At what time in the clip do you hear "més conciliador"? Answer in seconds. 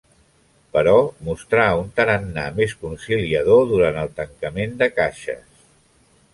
2.61-3.63